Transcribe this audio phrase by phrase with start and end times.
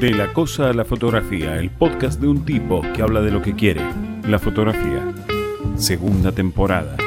[0.00, 3.40] De la cosa a la fotografía, el podcast de un tipo que habla de lo
[3.40, 3.80] que quiere,
[4.28, 5.02] la fotografía.
[5.76, 6.98] Segunda temporada.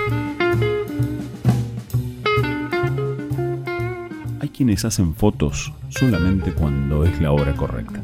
[4.39, 8.01] Hay quienes hacen fotos solamente cuando es la hora correcta.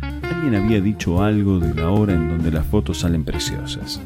[0.00, 4.00] Alguien había dicho algo de la hora en donde las fotos salen preciosas.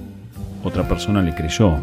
[0.65, 1.79] Otra persona le creyó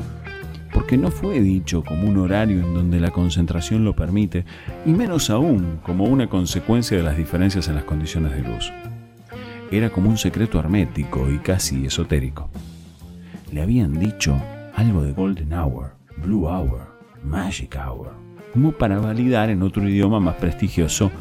[0.73, 4.45] porque no fue dicho como un horario en donde la concentración lo permite,
[4.85, 8.71] y menos aún como una consecuencia de las diferencias en las condiciones de luz.
[9.71, 12.49] Era como un secreto hermético y casi esotérico.
[13.51, 14.39] Le habían dicho
[14.75, 16.81] algo de Golden Hour, Blue Hour,
[17.23, 18.11] Magic Hour,
[18.53, 21.11] como para validar en otro idioma más prestigioso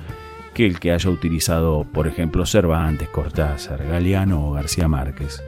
[0.55, 5.43] que el que haya utilizado, por ejemplo, Cervantes, Cortázar, Galeano o García Márquez.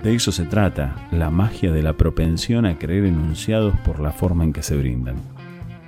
[0.00, 4.42] De eso se trata, la magia de la propensión a creer enunciados por la forma
[4.42, 5.16] en que se brindan.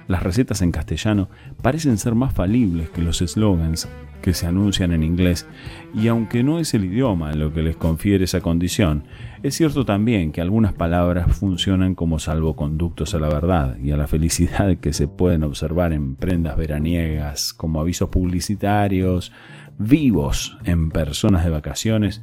[0.06, 1.30] Las recetas en castellano
[1.62, 3.88] parecen ser más falibles que los slogans
[4.20, 5.46] que se anuncian en inglés,
[5.94, 9.04] y aunque no es el idioma lo que les confiere esa condición,
[9.42, 14.06] es cierto también que algunas palabras funcionan como salvoconductos a la verdad y a la
[14.06, 19.32] felicidad que se pueden observar en prendas veraniegas, como avisos publicitarios,
[19.78, 22.22] vivos en personas de vacaciones,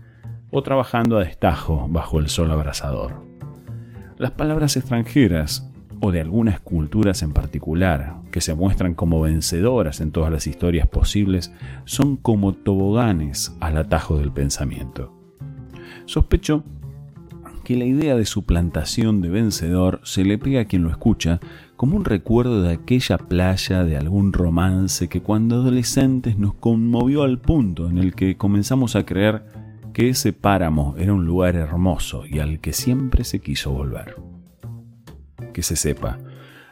[0.52, 3.26] o trabajando a destajo bajo el sol abrasador.
[4.18, 5.68] Las palabras extranjeras,
[6.00, 10.88] o de algunas culturas en particular, que se muestran como vencedoras en todas las historias
[10.88, 11.52] posibles,
[11.86, 15.14] son como toboganes al atajo del pensamiento.
[16.06, 16.64] Sospecho
[17.64, 21.40] que la idea de suplantación de vencedor se le pega a quien lo escucha
[21.76, 27.40] como un recuerdo de aquella playa de algún romance que cuando adolescentes nos conmovió al
[27.40, 29.44] punto en el que comenzamos a creer
[29.94, 34.16] que ese páramo era un lugar hermoso y al que siempre se quiso volver.
[35.54, 36.20] Que se sepa,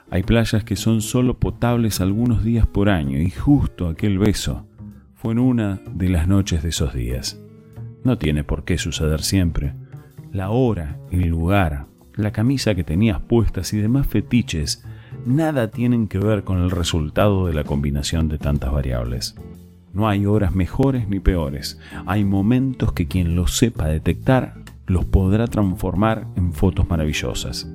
[0.09, 4.65] hay playas que son solo potables algunos días por año y justo aquel beso
[5.15, 7.39] fue en una de las noches de esos días.
[8.03, 9.73] No tiene por qué suceder siempre.
[10.31, 14.85] La hora, el lugar, la camisa que tenías puestas y demás fetiches,
[15.25, 19.35] nada tienen que ver con el resultado de la combinación de tantas variables.
[19.93, 21.79] No hay horas mejores ni peores.
[22.05, 24.55] Hay momentos que quien los sepa detectar
[24.85, 27.67] los podrá transformar en fotos maravillosas.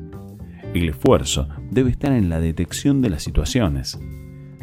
[0.75, 3.99] El esfuerzo debe estar en la detección de las situaciones.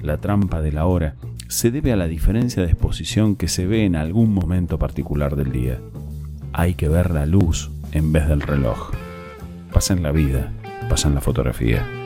[0.01, 1.15] La trampa de la hora
[1.47, 5.51] se debe a la diferencia de exposición que se ve en algún momento particular del
[5.51, 5.79] día.
[6.53, 8.91] Hay que ver la luz en vez del reloj.
[9.71, 10.51] Pasa en la vida,
[10.89, 12.00] pasa en la fotografía.